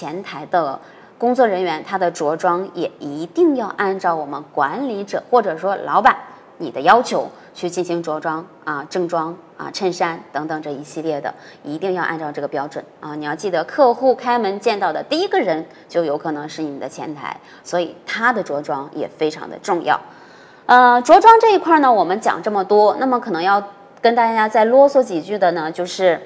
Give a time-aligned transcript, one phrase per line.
[0.00, 0.80] 前台的
[1.18, 6.16] 工作人员，他的着装也一定要按照我们管理者或者说老板
[6.56, 13.14] 你的要求去进行着装啊，正装啊，衬衫等等这一系列的，一定要按照这个标准啊。
[13.14, 20.00] 你要记得，客户开门见到的第一个人就有可能是你们的前台，所以他的着装也非常的重要。
[20.64, 23.62] 呃，着装这一块呢，我们讲这么多，那么可能要
[24.00, 26.18] 跟大家再啰嗦几句的呢，就是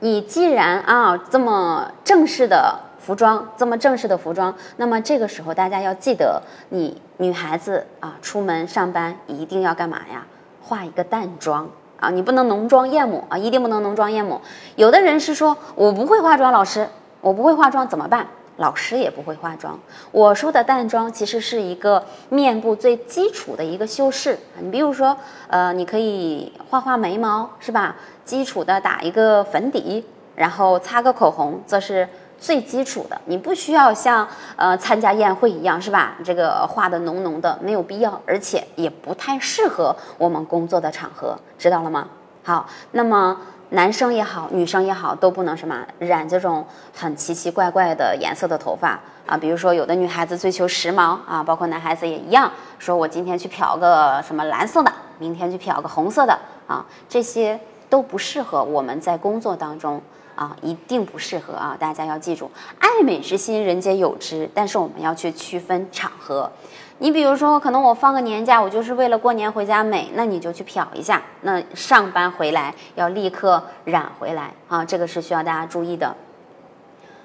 [0.00, 10.26] 你既然啊这么正式的服装，这么正式的服装，那么这个时候大家要记得，你女孩子啊出门上班一定要干嘛呀？
[10.62, 11.68] 化一个淡妆
[12.00, 14.40] 啊，你不能浓妆艳抹啊，一定不能浓妆艳抹。
[14.74, 16.88] 有的人是说我不会化妆，老师，
[17.20, 18.26] 我不会化妆怎么办？
[18.56, 19.78] 老师也不会化妆。
[20.10, 24.38] 我说的淡妆其实是一个面部最基础的一个修饰。
[24.60, 25.16] 你比如说，
[25.48, 27.96] 呃，你可以画画眉毛，是吧？
[28.24, 33.20] 基础的打一个粉底，然后擦个口红，这是最基础的。
[33.26, 36.16] 你不需要像呃参加宴会一样，是吧？
[36.24, 42.08] 这个画的浓浓的，没有必要，而且也不太适合我们工作的场合，知道了吗？
[42.42, 43.36] 好，那么。
[43.70, 46.64] 男生也好，女生也好，都不能什么染这种
[46.94, 49.36] 很奇奇怪怪的颜色的头发啊。
[49.36, 60.00] 比如说，有的女孩子追求时髦啊，包括男孩子也一样，说我今天去漂个什么蓝色的，明天去漂个红色的啊，这些都不适合我们在工作当中
[60.34, 61.76] 啊，一定不适合啊。
[61.78, 66.50] 大家要记住，爱美之心，人皆有之，但是我们要去区分场合。
[66.98, 71.22] 你比如说，可能我放个年假，我就是为了过年回家美，那你就去漂一下。
[71.42, 76.16] 那上班回来要立刻染回来啊，这个是需要大家注意的。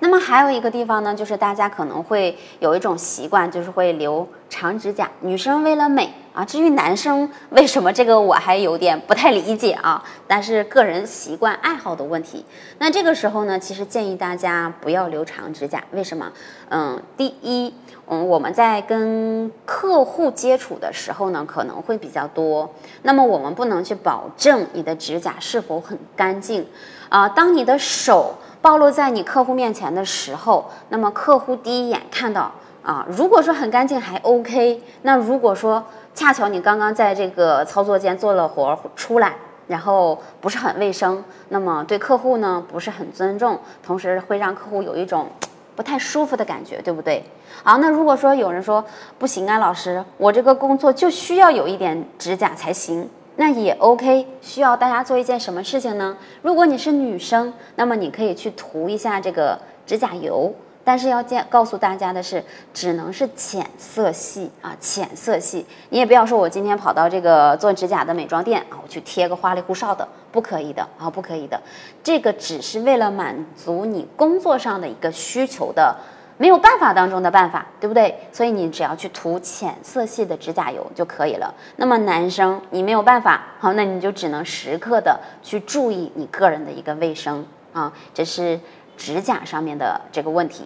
[0.00, 5.10] 那么还有一个地方呢，就是大家可能会有一种习惯，就是会留长指甲。
[5.20, 10.04] 女生为了美啊，至于男生为什么这个我还有点不太理解啊。
[10.26, 12.44] 但是个人习惯爱好的问题。
[12.78, 15.82] 那这个时候呢，其实建议大家不要留长指甲。
[15.92, 16.30] 为什么？
[16.68, 17.72] 嗯，第一。
[18.06, 22.70] 嗯，我们在跟客户接触的时候呢，可能会比较多。
[23.00, 26.66] 那么我们不能去保证你的指甲是否很干净
[27.08, 27.26] 啊。
[27.26, 32.52] 当你的手暴露在你客户面前的时候，那么客户第一眼看到
[32.82, 34.82] 啊，如果说很干净还 OK。
[35.00, 35.82] 那如果说
[36.14, 39.34] 恰巧你刚刚在这个操作间做了活出来，
[39.66, 45.28] 然后不是很卫生，那么对客户呢不是很尊重，同时会让客户有一种。
[45.76, 47.24] 不太舒服的感觉，对不对？
[47.64, 48.84] 好，那如果说有人说
[49.18, 54.24] 不行啊，老师，我这个工作就需要有一点指甲才行，那也 OK。
[54.40, 56.16] 需要大家做一件什么事情呢？
[56.42, 60.54] 如果你是女生，那么你可以去涂一下这个指甲油。
[60.84, 65.64] 但是要见告诉大家的是，只能是浅色系啊，浅色系。
[65.88, 71.58] 你也不要说我今天跑到这个做指甲的美妆店啊，我去贴个花里胡哨的，不可以的啊，不可以的。
[72.02, 75.96] 这个只是为了满足你工作上的一个需求的，
[76.36, 78.14] 没有办法当中的办法，对不对？
[78.30, 81.54] 所以你只要去涂浅色系的指甲油就可以了。
[81.76, 88.60] 那么男生你没有办法，好，那你就只能时刻的去注意你个人的一个卫生啊，这是。
[88.96, 90.64] 指甲上面的这个问题，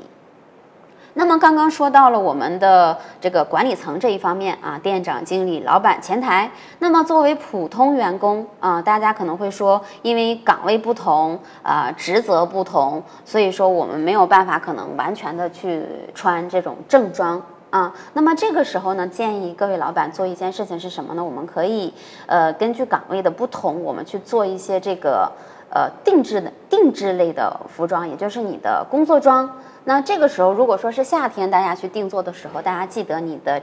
[1.14, 6.48] 那么刚刚说到了我们的这个管理层这一方面啊，店长、经理、老板、前台。
[6.78, 15.84] 那么作为普通员工啊，大家可能会说，因为岗位不同啊，职责不同，所以说我们没有办法可能完全的去
[16.14, 17.92] 穿这种正装啊。
[18.12, 21.24] 那么这个时候呢，建议各位老板做一件事情是什么呢？
[21.24, 21.92] 我们可以
[22.26, 25.32] 呃根据岗位的不同，我们去做一些这个。
[25.70, 29.48] 呃，定制的定制类的服装，也就是你的工作装。
[29.84, 33.60] 那这个时候，如果说是夏天，大家去定做的时候，大家记得你的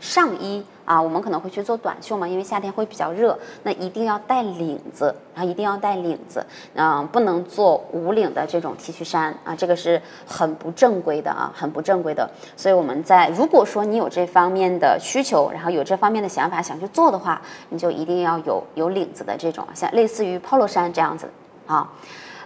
[0.00, 6.44] 上衣啊，我们可能会去做短袖嘛，因为夏天会比较热，那一定要带领子啊，一定要带领子，
[6.74, 12.30] 嗯，不能做无领的这种 T 恤衫啊，这个是很不正规的啊，很不正规的。
[12.56, 17.40] 所以我们在如果说你有这方面的需求，然后有这方面的想法想去做的话，
[17.70, 21.26] 你就一定要有有领子的这种，像类似于 polo 衫这样子。
[21.66, 21.88] 啊，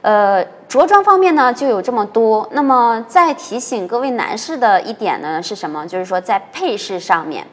[0.03, 2.49] 呃，着装方面呢就有这么多。
[2.53, 5.87] 那么再提醒各位男士的一点呢是什么？
[5.87, 7.47] 就是说在配饰上面，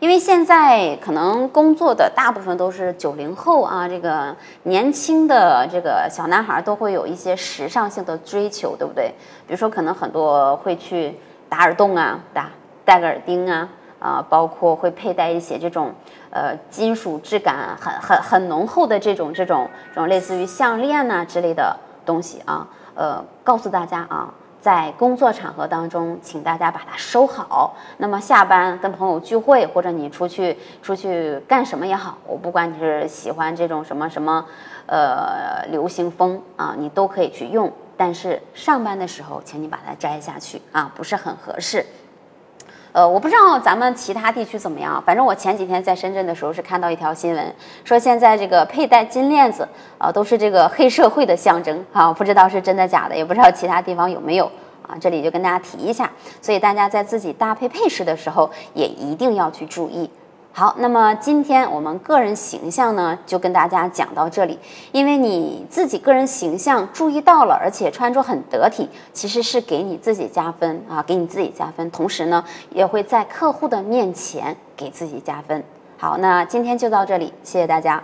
[0.00, 4.34] 因为现在可能工作的大部分都是九零后啊，这个
[4.64, 9.12] 年轻的这个小男孩都会有一些时尚性的追求，对不对？
[9.46, 11.18] 比如说可能很多会去
[11.48, 12.50] 打耳洞啊，打
[12.84, 13.66] 戴个耳钉啊，
[14.04, 15.94] 啊，包括会佩戴一些这种。
[16.36, 22.66] 呃，金属质感很很很浓厚的这种这种这种类似于项链呐之类的东西啊，
[22.96, 27.76] 呃，告诉大家啊，在工作场合当中，请大家把它收好。
[27.98, 34.44] 那么下班跟朋友聚会，或者你出去出去干什么也好，我不管你是喜欢这种什么什么，
[34.86, 41.86] 呃，流行风啊，你都可以去用但是上班的时候，请你把它摘下去啊，不是很合适。
[42.94, 49.66] 呃，我不知道咱们其他地区怎么样，反正我前几天在深圳的时候是看到一条新闻，说现在这个佩戴金链子
[49.98, 54.44] 啊，都是这个黑社会的象征啊，不知道是真的假的，也不知道其他地方有没有
[54.86, 56.08] 啊，这里就跟大家提一下，
[56.40, 60.08] 所以大家在自己搭配配饰的时候也一定要去注意。
[60.56, 64.56] 好，那么今天我们个人形象呢，就跟大家讲到这里。
[64.92, 71.90] 因为你自己个人形象注意到了，而且穿着很得体，其实是给你自己加分啊，给你自己加分。
[71.90, 75.60] 同时呢，也会在客户的面前给自己加分。
[75.98, 78.00] 好，那今天就到这里，谢谢大家。